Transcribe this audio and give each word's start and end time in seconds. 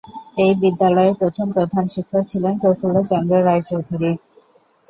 এই 0.37 0.51
বিদ্যালয়ের 0.61 1.15
প্রথম 1.21 1.47
প্রধান 1.55 1.85
শিক্ষক 1.93 2.23
ছিলেন 2.31 2.53
প্রফুল্ল 2.61 2.95
চন্দ্র 3.11 3.33
রায় 3.39 3.63
চৌধুরী। 3.69 4.11